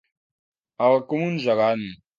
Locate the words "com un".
1.13-1.39